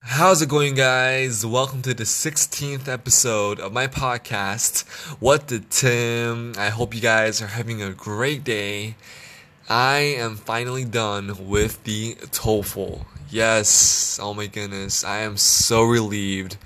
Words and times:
How's 0.00 0.42
it 0.42 0.48
going, 0.48 0.74
guys? 0.74 1.46
Welcome 1.46 1.82
to 1.82 1.94
the 1.94 2.02
16th 2.02 2.88
episode 2.88 3.60
of 3.60 3.72
my 3.72 3.86
podcast, 3.86 4.88
What 5.20 5.46
the 5.46 5.60
Tim. 5.60 6.54
I 6.58 6.70
hope 6.70 6.96
you 6.96 7.00
guys 7.00 7.40
are 7.40 7.46
having 7.46 7.80
a 7.80 7.92
great 7.92 8.42
day. 8.42 8.96
I 9.68 9.98
am 9.98 10.34
finally 10.34 10.84
done 10.84 11.48
with 11.48 11.84
the 11.84 12.16
TOEFL. 12.16 13.04
Yes, 13.30 14.18
oh 14.20 14.34
my 14.34 14.46
goodness, 14.48 15.04
I 15.04 15.18
am 15.18 15.36
so 15.36 15.84
relieved. 15.84 16.56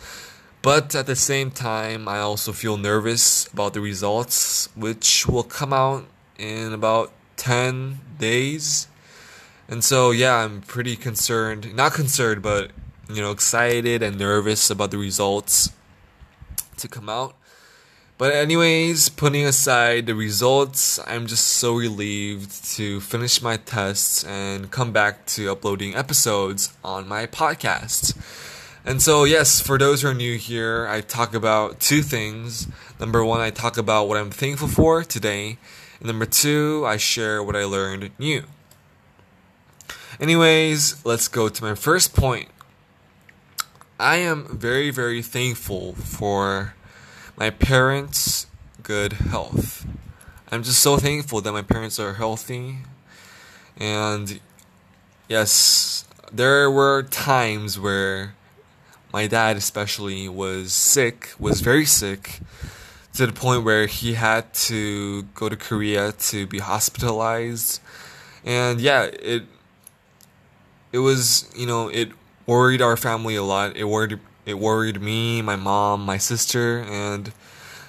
But 0.63 0.95
at 0.95 1.07
the 1.07 1.17
same 1.17 1.51
time, 1.51 2.07
I 2.07 2.21
also 2.21 2.53
feel 2.53 2.77
nervous 2.77 3.49
about 3.53 3.75
the 3.75 3.81
results, 3.81 4.69
which 4.77 5.27
will 5.27 5.43
come 5.43 5.73
out 5.73 6.07
in 6.39 6.73
about 6.73 7.11
10 7.37 7.99
days. 8.19 8.87
And 9.69 9.83
so, 9.83 10.13
yeah, 10.13 10.37
I'm 10.37 10.61
pretty 10.61 10.95
concerned. 10.95 11.75
Not 11.75 11.95
concerned, 11.95 12.43
but 12.43 12.71
you 13.11 13.21
know, 13.21 13.33
excited 13.33 14.03
and 14.03 14.19
nervous 14.19 14.71
about 14.71 14.93
the 14.93 14.99
results 14.99 15.73
to 16.77 16.89
come 16.89 17.09
out. 17.09 17.35
But, 18.17 18.33
anyways, 18.33 19.09
putting 19.09 19.45
aside 19.45 20.07
the 20.07 20.15
results, 20.15 21.01
I'm 21.09 21.27
just 21.27 21.45
so 21.45 21.75
relieved 21.75 22.65
to 22.77 23.01
finish 23.01 23.43
my 23.43 23.57
tests 23.57 24.23
and 24.23 24.71
come 24.71 24.93
back 24.93 25.27
to 25.35 25.51
uploading 25.51 25.97
episodes 25.97 26.73
on 26.85 27.09
my 27.09 27.27
podcast. 27.27 28.15
And 28.85 29.01
so, 29.01 29.23
yes, 29.23 29.61
for 29.61 29.79
those 29.79 30.03
who 30.03 30.09
are 30.09 30.15
new 30.15 30.37
here, 30.37 30.89
I 30.89 31.03
talk 31.03 31.35
about 31.35 31.79
two 31.79 32.03
things. 32.03 32.67
Number 32.99 33.25
one, 33.25 33.41
I 33.41 33.51
talk 33.51 33.79
about 33.79 34.09
what 34.09 34.19
I'm 34.19 34.31
thankful 34.31 34.67
for 34.67 35.05
today. 35.05 35.59
And 36.01 36.09
number 36.09 36.27
two, 36.27 36.83
I 36.85 36.97
share 36.97 37.45
what 37.45 37.55
I 37.55 37.65
learned 37.65 38.11
new. 38.19 38.43
Anyways, 40.19 41.05
let's 41.05 41.29
go 41.29 41.49
to 41.49 41.65
my 41.65 41.77
first 41.77 42.15
point. 42.15 42.49
I 44.01 44.17
am 44.17 44.59
very, 44.59 44.91
very 44.91 45.23
thankful 45.23 45.93
for 45.95 46.75
my 47.37 47.51
parents' 47.51 48.49
good 48.83 49.13
health. 49.13 49.87
I'm 50.51 50.65
just 50.65 50.81
so 50.81 50.97
thankful 50.97 51.41
that 51.41 51.53
my 51.53 51.63
parents 51.63 52.01
are 52.01 52.15
healthy. 52.15 52.79
And 53.77 54.41
yes, 55.29 56.05
there 56.33 56.69
were 56.69 57.05
times 57.05 57.79
where 57.79 58.35
my 59.13 59.27
dad, 59.27 59.57
especially, 59.57 60.29
was 60.29 60.73
sick, 60.73 61.33
was 61.39 61.61
very 61.61 61.85
sick, 61.85 62.41
to 63.15 63.27
the 63.27 63.33
point 63.33 63.65
where 63.65 63.87
he 63.87 64.15
had 64.15 64.53
to 64.55 65.23
go 65.35 65.49
to 65.49 65.57
Korea 65.57 66.13
to 66.13 66.47
be 66.47 66.59
hospitalized. 66.59 67.81
And 68.45 68.81
yeah, 68.81 69.03
it 69.05 69.45
it 70.93 70.99
was, 70.99 71.51
you 71.57 71.67
know, 71.67 71.89
it 71.89 72.11
worried 72.47 72.83
our 72.83 72.97
family 72.97 73.37
a 73.37 73.43
lot. 73.43 73.77
It 73.77 73.85
worried 73.85 74.19
it 74.45 74.59
worried 74.59 75.01
me, 75.01 75.43
my 75.43 75.57
mom, 75.57 76.05
my 76.05 76.19
sister, 76.19 76.81
and 76.81 77.33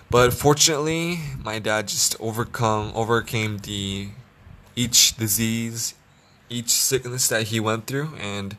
but 0.10 0.34
fortunately, 0.34 1.20
my 1.44 1.58
dad 1.60 1.88
just 1.88 2.16
overcome 2.20 2.92
overcame 2.96 3.60
the 3.60 4.10
each 4.76 5.16
disease, 5.18 5.96
each 6.50 6.70
sickness 6.70 7.28
that 7.30 7.48
he 7.48 7.60
went 7.60 7.88
through, 7.88 8.14
and 8.20 8.58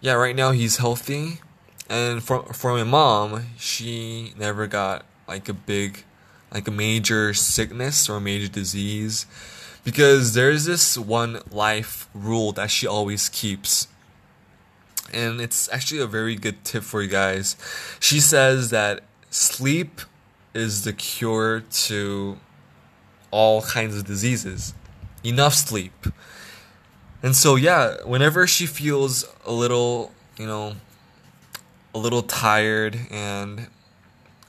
yeah, 0.00 0.12
right 0.12 0.36
now 0.36 0.52
he's 0.52 0.76
healthy. 0.76 1.40
And 1.88 2.22
for 2.22 2.42
for 2.52 2.72
my 2.72 2.84
mom, 2.84 3.46
she 3.58 4.32
never 4.38 4.66
got 4.66 5.04
like 5.28 5.48
a 5.48 5.54
big, 5.54 6.04
like 6.52 6.66
a 6.68 6.70
major 6.70 7.34
sickness 7.34 8.08
or 8.08 8.16
a 8.16 8.20
major 8.20 8.48
disease, 8.48 9.26
because 9.84 10.34
there's 10.34 10.64
this 10.64 10.96
one 10.96 11.40
life 11.50 12.08
rule 12.14 12.52
that 12.52 12.70
she 12.70 12.86
always 12.86 13.28
keeps 13.28 13.88
and 15.14 15.40
it's 15.40 15.68
actually 15.72 16.00
a 16.00 16.06
very 16.06 16.34
good 16.34 16.64
tip 16.64 16.82
for 16.82 17.02
you 17.02 17.08
guys. 17.08 17.56
She 18.00 18.20
says 18.20 18.70
that 18.70 19.02
sleep 19.30 20.00
is 20.52 20.84
the 20.84 20.92
cure 20.92 21.60
to 21.60 22.38
all 23.30 23.62
kinds 23.62 23.96
of 23.96 24.04
diseases. 24.04 24.74
Enough 25.22 25.54
sleep. 25.54 26.06
And 27.22 27.34
so, 27.34 27.56
yeah, 27.56 27.96
whenever 28.04 28.46
she 28.46 28.66
feels 28.66 29.24
a 29.44 29.52
little, 29.52 30.12
you 30.38 30.46
know, 30.46 30.74
a 31.94 31.98
little 31.98 32.22
tired 32.22 32.98
and 33.10 33.68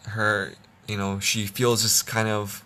her, 0.08 0.54
you 0.88 0.98
know, 0.98 1.20
she 1.20 1.46
feels 1.46 1.84
just 1.84 2.08
kind 2.08 2.28
of, 2.28 2.64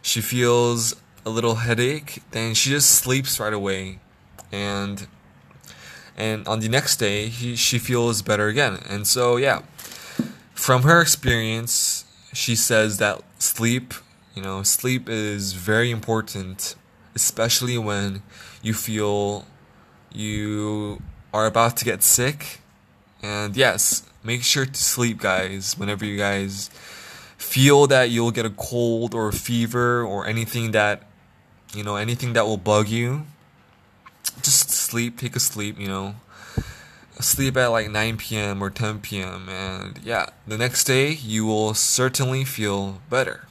she 0.00 0.20
feels 0.20 0.96
a 1.26 1.30
little 1.30 1.56
headache, 1.56 2.22
then 2.30 2.54
she 2.54 2.70
just 2.70 2.90
sleeps 2.90 3.38
right 3.38 3.52
away. 3.52 3.98
And 4.50 5.06
and 6.16 6.46
on 6.46 6.60
the 6.60 6.68
next 6.68 6.96
day 6.96 7.28
he, 7.28 7.56
she 7.56 7.78
feels 7.78 8.22
better 8.22 8.48
again 8.48 8.78
and 8.88 9.06
so 9.06 9.36
yeah 9.36 9.62
from 10.54 10.82
her 10.82 11.00
experience 11.00 12.04
she 12.32 12.54
says 12.54 12.98
that 12.98 13.20
sleep 13.38 13.94
you 14.34 14.42
know 14.42 14.62
sleep 14.62 15.08
is 15.08 15.52
very 15.52 15.90
important 15.90 16.74
especially 17.14 17.78
when 17.78 18.22
you 18.62 18.74
feel 18.74 19.46
you 20.12 21.00
are 21.32 21.46
about 21.46 21.76
to 21.76 21.84
get 21.84 22.02
sick 22.02 22.60
and 23.22 23.56
yes 23.56 24.02
make 24.22 24.42
sure 24.42 24.66
to 24.66 24.74
sleep 24.74 25.20
guys 25.20 25.76
whenever 25.78 26.04
you 26.04 26.16
guys 26.16 26.68
feel 27.36 27.86
that 27.88 28.10
you'll 28.10 28.30
get 28.30 28.46
a 28.46 28.50
cold 28.50 29.14
or 29.14 29.28
a 29.28 29.32
fever 29.32 30.02
or 30.02 30.26
anything 30.26 30.72
that 30.72 31.02
you 31.74 31.82
know 31.82 31.96
anything 31.96 32.32
that 32.34 32.46
will 32.46 32.56
bug 32.56 32.88
you 32.88 33.26
just 34.42 34.70
sleep, 34.70 35.18
take 35.18 35.36
a 35.36 35.40
sleep, 35.40 35.78
you 35.78 35.88
know. 35.88 36.14
Sleep 37.20 37.56
at 37.56 37.68
like 37.68 37.90
9 37.90 38.16
p.m. 38.16 38.62
or 38.62 38.70
10 38.70 39.00
p.m. 39.00 39.48
And 39.48 39.98
yeah, 40.02 40.26
the 40.46 40.58
next 40.58 40.84
day 40.84 41.10
you 41.10 41.46
will 41.46 41.74
certainly 41.74 42.44
feel 42.44 43.00
better. 43.08 43.46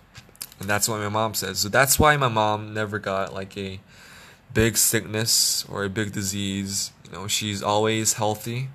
And 0.59 0.69
that's 0.69 0.89
what 0.89 0.99
my 0.99 1.09
mom 1.09 1.33
says. 1.33 1.59
So 1.59 1.69
that's 1.69 1.97
why 1.97 2.17
my 2.17 2.27
mom 2.27 2.73
never 2.73 2.99
got 2.99 3.33
like 3.33 3.57
a 3.57 3.79
big 4.53 4.77
sickness 4.77 5.65
or 5.69 5.85
a 5.85 5.89
big 5.89 6.11
disease. 6.11 6.91
You 7.05 7.11
know, 7.11 7.27
she's 7.27 7.63
always 7.63 8.13
healthy. 8.13 8.69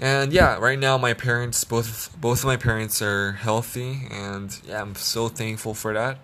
And 0.00 0.32
yeah, 0.32 0.58
right 0.58 0.78
now 0.78 0.96
my 0.96 1.12
parents 1.12 1.64
both 1.64 2.16
both 2.20 2.40
of 2.40 2.44
my 2.44 2.56
parents 2.56 3.02
are 3.02 3.32
healthy 3.32 4.06
and 4.10 4.56
yeah, 4.64 4.80
I'm 4.80 4.94
so 4.94 5.28
thankful 5.28 5.74
for 5.74 5.92
that. 5.92 6.18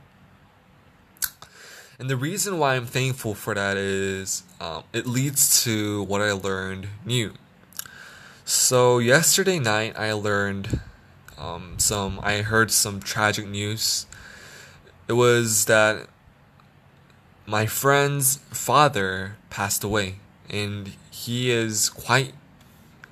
And 1.99 2.11
the 2.11 2.17
reason 2.17 2.59
why 2.59 2.75
I'm 2.75 2.87
thankful 2.87 3.35
for 3.35 3.55
that 3.55 3.77
is 3.77 4.43
um, 4.61 4.85
it 4.93 5.07
leads 5.07 5.63
to 5.65 6.03
what 6.05 6.21
I 6.21 6.33
learned 6.33 6.89
new. 7.05 7.35
So 8.45 8.99
yesterday 8.99 9.59
night 9.59 9.99
I 9.99 10.13
learned 10.13 10.81
um, 11.39 11.75
some. 11.79 12.21
I 12.23 12.43
heard 12.43 12.71
some 12.71 13.01
tragic 13.01 13.47
news. 13.47 14.07
It 15.09 15.15
was 15.15 15.65
that 15.67 16.09
my 17.47 17.67
friend's 17.67 18.37
father 18.51 19.37
passed 19.51 19.85
away, 19.85 20.17
and 20.51 20.93
he 21.11 21.51
is 21.51 21.89
quite. 21.89 22.35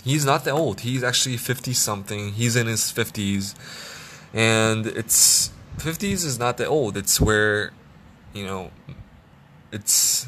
He's 0.04 0.24
not 0.24 0.44
that 0.44 0.52
old. 0.52 0.80
He's 0.80 1.04
actually 1.04 1.36
fifty 1.36 1.72
something. 1.72 2.32
He's 2.32 2.56
in 2.56 2.66
his 2.66 2.90
fifties, 2.90 3.54
and 4.34 4.86
it's 4.86 5.52
fifties 5.78 6.24
is 6.24 6.38
not 6.38 6.56
that 6.56 6.66
old. 6.66 6.96
It's 6.96 7.20
where 7.20 7.72
you 8.34 8.44
know, 8.44 8.70
it's 9.70 10.26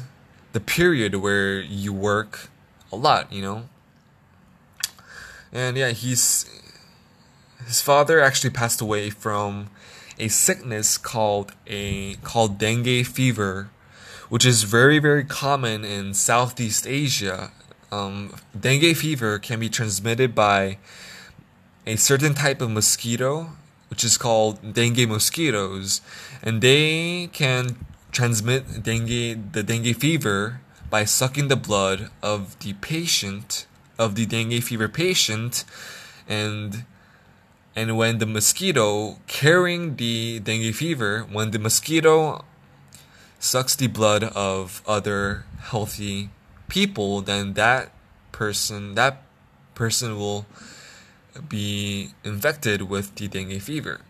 the 0.53 0.59
period 0.59 1.15
where 1.15 1.59
you 1.59 1.91
work 1.91 2.49
a 2.91 2.95
lot, 2.95 3.31
you 3.31 3.41
know. 3.41 3.63
And 5.51 5.77
yeah, 5.77 5.91
he's 5.91 6.49
his 7.65 7.81
father 7.81 8.19
actually 8.21 8.51
passed 8.51 8.81
away 8.81 9.09
from 9.09 9.69
a 10.19 10.27
sickness 10.27 10.97
called 10.97 11.51
a 11.67 12.15
called 12.15 12.57
dengue 12.57 13.05
fever, 13.05 13.69
which 14.29 14.45
is 14.45 14.63
very 14.63 14.99
very 14.99 15.23
common 15.23 15.83
in 15.83 16.13
Southeast 16.13 16.85
Asia. 16.87 17.51
Um, 17.91 18.35
dengue 18.59 18.95
fever 18.95 19.39
can 19.39 19.59
be 19.59 19.69
transmitted 19.69 20.33
by 20.33 20.77
a 21.85 21.95
certain 21.95 22.33
type 22.33 22.61
of 22.61 22.71
mosquito, 22.71 23.51
which 23.89 24.03
is 24.03 24.17
called 24.17 24.73
dengue 24.73 25.07
mosquitoes, 25.07 26.01
and 26.41 26.61
they 26.61 27.29
can 27.31 27.77
transmit 28.11 28.83
dengue, 28.83 29.51
the 29.53 29.63
dengue 29.63 29.95
fever 29.95 30.61
by 30.89 31.05
sucking 31.05 31.47
the 31.47 31.55
blood 31.55 32.09
of 32.21 32.57
the 32.59 32.73
patient, 32.73 33.67
of 33.99 34.15
the 34.15 34.25
dengue 34.25 34.63
fever 34.63 34.87
patient, 34.87 35.63
and 36.27 36.85
and 37.75 37.97
when 37.97 38.19
the 38.19 38.25
mosquito 38.25 39.19
carrying 39.27 39.97
the 39.97 40.39
dengue 40.39 40.73
fever, 40.73 41.27
when 41.31 41.51
the 41.51 41.59
mosquito 41.59 42.45
sucks 43.37 43.75
the 43.75 43.87
blood 43.87 44.23
of 44.23 44.81
other 44.87 45.45
healthy 45.59 46.29
people, 46.67 47.21
then 47.21 47.53
that 47.53 47.91
person, 48.31 48.95
that 48.95 49.21
person 49.75 50.17
will 50.17 50.45
be 51.47 52.11
infected 52.23 52.83
with 52.83 53.15
the 53.15 53.27
dengue 53.27 53.61
fever. 53.61 54.01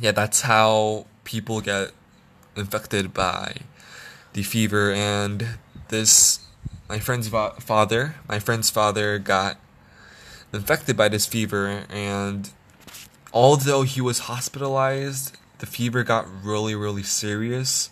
Yeah, 0.00 0.12
that's 0.12 0.42
how 0.42 1.06
people 1.24 1.60
get 1.60 1.92
infected 2.56 3.14
by 3.14 3.56
the 4.32 4.42
fever, 4.42 4.92
and 4.92 5.58
this 5.88 6.40
my 6.88 6.98
friend's 6.98 7.28
father, 7.28 8.16
my 8.28 8.38
friend's 8.38 8.70
father 8.70 9.18
got 9.18 9.58
infected 10.52 10.96
by 10.96 11.08
this 11.08 11.26
fever, 11.26 11.84
and 11.88 12.50
although 13.32 13.82
he 13.82 14.00
was 14.00 14.20
hospitalized, 14.20 15.36
the 15.58 15.66
fever 15.66 16.02
got 16.02 16.26
really, 16.44 16.74
really 16.74 17.02
serious, 17.02 17.90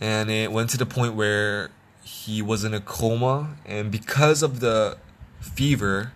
and 0.00 0.30
it 0.30 0.52
went 0.52 0.70
to 0.70 0.76
the 0.76 0.86
point 0.86 1.14
where 1.14 1.70
he 2.08 2.40
was 2.40 2.64
in 2.64 2.72
a 2.72 2.80
coma, 2.80 3.56
and 3.66 3.90
because 3.90 4.42
of 4.42 4.60
the 4.60 4.96
fever, 5.40 6.12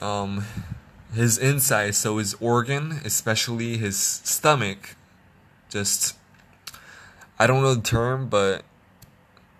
um, 0.00 0.46
his 1.12 1.36
inside, 1.36 1.94
so 1.94 2.16
his 2.16 2.34
organ, 2.40 3.00
especially 3.04 3.76
his 3.76 3.98
stomach, 3.98 4.96
just 5.68 6.16
I 7.38 7.46
don't 7.46 7.62
know 7.62 7.74
the 7.74 7.82
term, 7.82 8.28
but 8.28 8.64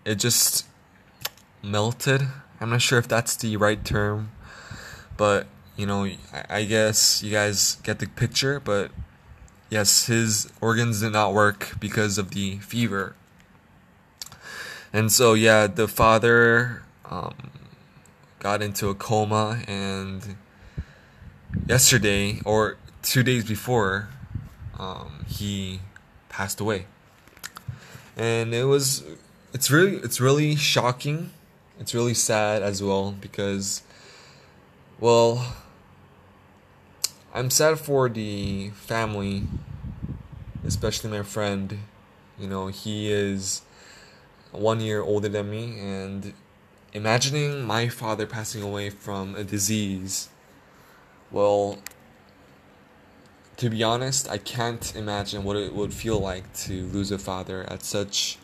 it 0.07 0.15
just 0.15 0.65
melted. 1.63 2.23
I'm 2.59 2.71
not 2.71 2.81
sure 2.81 2.99
if 2.99 3.07
that's 3.07 3.37
the 3.37 3.59
right 3.59 3.85
term, 3.85 4.33
but 5.19 5.47
you 5.77 5.85
know, 5.85 6.09
I, 6.49 6.65
guess 6.65 7.23
you 7.23 7.31
guys 7.31 7.75
get 7.83 7.99
the 7.99 8.07
picture. 8.07 8.59
But 8.59 8.91
yes, 9.69 10.07
his 10.07 10.51
organs 10.63 11.01
did 11.01 11.13
not 11.13 11.35
work 11.35 11.75
because 11.79 12.17
of 12.17 12.31
the 12.31 12.57
fever. 12.59 13.15
And 14.97 15.13
so, 15.13 15.35
yeah, 15.35 15.67
the 15.67 15.87
father 15.87 16.83
um, 17.05 17.51
got 18.39 18.63
into 18.63 18.89
a 18.89 18.95
coma, 18.95 19.63
and 19.69 20.37
yesterday 21.67 22.41
or 22.47 22.79
two 23.03 23.23
days 23.23 23.45
before, 23.45 24.09
um, 24.79 25.27
he 25.29 25.81
passed 26.31 26.61
away. 26.63 26.87
And 28.17 28.55
it 28.55 28.65
was, 28.65 29.05
it's 29.53 29.71
really, 29.71 29.97
it's 29.97 30.19
really 30.19 30.57
shocking. 30.57 31.29
It's 31.79 31.93
really 31.93 32.15
sad 32.15 32.63
as 32.63 32.83
well 32.83 33.13
because, 33.21 33.83
well, 34.99 35.57
I'm 37.35 37.51
sad 37.51 37.79
for 37.79 38.09
the 38.09 38.71
family, 38.71 39.43
especially 40.65 41.11
my 41.11 41.23
friend. 41.23 41.81
You 42.39 42.49
know, 42.49 42.69
he 42.69 43.13
is 43.13 43.61
one 44.57 44.81
year 44.81 45.03
older 45.03 45.29
than 45.29 45.51
me, 45.51 45.79
and 45.79 46.33
imagining 46.93 47.63
my 47.63 47.89
father 47.89 48.27
passing 48.27 48.63
away 48.63 48.91
from 48.91 49.35
a 49.35 49.45
disease, 49.45 50.29
well, 51.31 51.79
to 53.57 53.71
be 53.71 53.83
honest, 53.83 54.29
I 54.29 54.39
can't 54.39 54.95
imagine 54.95 55.45
what 55.45 55.57
it 55.57 55.75
would 55.75 55.95
feel 55.95 56.19
like 56.19 56.53
to 56.65 56.87
lose 56.87 57.11
a 57.11 57.19
father 57.19 57.65
at 57.71 57.83
such 57.83 58.39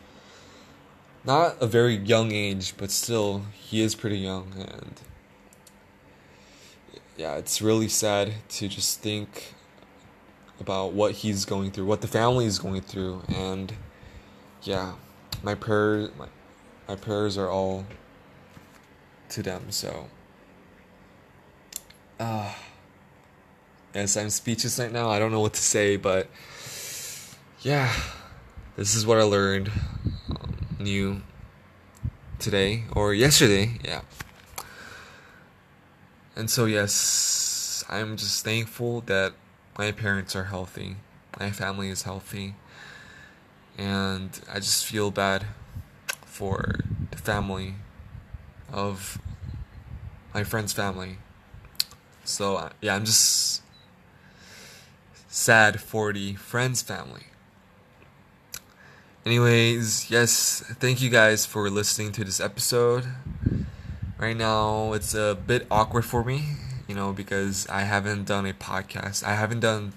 not 1.25 1.55
a 1.61 1.67
very 1.67 1.95
young 1.95 2.31
age, 2.31 2.73
but 2.77 2.91
still 2.91 3.45
he 3.53 3.81
is 3.81 3.95
pretty 3.95 4.17
young 4.17 4.53
and 4.57 5.01
yeah, 7.15 7.35
it's 7.35 7.61
really 7.61 7.87
sad 7.87 8.33
to 8.49 8.67
just 8.67 8.99
think 8.99 9.53
about 10.59 10.93
what 10.93 11.11
he's 11.11 11.45
going 11.45 11.71
through, 11.71 11.85
what 11.85 12.01
the 12.01 12.07
family 12.07 12.45
is 12.45 12.59
going 12.59 12.81
through 12.81 13.21
and 13.29 13.73
yeah, 14.63 14.93
my 15.41 15.55
prayers 15.55 16.09
my, 16.17 16.27
my 16.87 16.95
prayers 16.95 17.37
are 17.37 17.49
all 17.49 17.85
to 19.29 19.41
them, 19.41 19.71
so 19.71 20.09
uh 22.19 22.53
Yes, 23.93 24.17
I'm 24.17 24.31
speechless 24.31 24.79
right 24.79 24.91
now. 24.91 25.09
I 25.09 25.19
don't 25.19 25.31
know 25.31 25.39
what 25.39 25.53
to 25.53 25.61
say, 25.61 25.97
but 25.97 26.27
yeah, 27.61 27.93
this 28.75 28.95
is 28.95 29.05
what 29.05 29.19
I 29.19 29.23
learned 29.23 29.71
um, 30.31 30.55
new 30.79 31.21
today 32.39 32.85
or 32.95 33.13
yesterday. 33.13 33.79
Yeah. 33.85 34.01
And 36.35 36.49
so, 36.49 36.65
yes, 36.65 37.83
I'm 37.87 38.17
just 38.17 38.43
thankful 38.43 39.01
that 39.01 39.33
my 39.77 39.91
parents 39.91 40.35
are 40.35 40.45
healthy, 40.45 40.95
my 41.39 41.51
family 41.51 41.89
is 41.89 42.01
healthy, 42.01 42.55
and 43.77 44.39
I 44.51 44.55
just 44.55 44.85
feel 44.85 45.11
bad 45.11 45.45
for 46.25 46.79
the 47.11 47.17
family 47.17 47.75
of 48.71 49.19
my 50.33 50.43
friend's 50.43 50.73
family. 50.73 51.17
So, 52.23 52.69
yeah, 52.81 52.95
I'm 52.95 53.05
just 53.05 53.61
sad 55.27 55.81
for 55.81 56.13
the 56.13 56.35
friend's 56.35 56.81
family. 56.81 57.23
Anyways, 59.25 60.11
yes, 60.11 60.63
thank 60.79 61.01
you 61.01 61.09
guys 61.09 61.45
for 61.45 61.69
listening 61.69 62.11
to 62.13 62.23
this 62.23 62.39
episode. 62.39 63.05
Right 64.17 64.35
now, 64.35 64.93
it's 64.93 65.13
a 65.13 65.35
bit 65.35 65.65
awkward 65.71 66.05
for 66.05 66.23
me, 66.23 66.43
you 66.87 66.95
know, 66.95 67.13
because 67.13 67.67
I 67.67 67.81
haven't 67.81 68.25
done 68.25 68.45
a 68.45 68.53
podcast. 68.53 69.23
I 69.23 69.35
haven't 69.35 69.61
done 69.61 69.93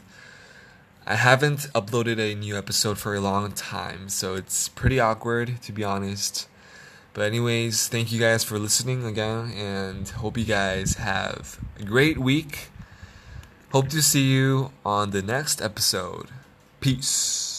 I 1.09 1.15
haven't 1.15 1.73
uploaded 1.73 2.19
a 2.19 2.35
new 2.35 2.59
episode 2.59 2.99
for 2.99 3.15
a 3.15 3.21
long 3.21 3.53
time, 3.53 4.09
so 4.09 4.35
it's 4.35 4.69
pretty 4.69 4.99
awkward 4.99 5.63
to 5.63 5.71
be 5.71 5.85
honest. 5.85 6.49
But 7.15 7.27
anyways, 7.27 7.87
thank 7.87 8.11
you 8.11 8.19
guys 8.19 8.43
for 8.43 8.59
listening 8.59 9.05
again 9.05 9.53
and 9.53 10.09
hope 10.09 10.37
you 10.37 10.45
guys 10.45 10.95
have 10.95 11.61
a 11.79 11.85
great 11.85 12.19
week. 12.19 12.71
Hope 13.71 13.89
to 13.91 14.03
see 14.03 14.33
you 14.33 14.73
on 14.85 15.11
the 15.13 15.23
next 15.23 15.63
episode. 15.63 16.27
Peace. 16.81 17.56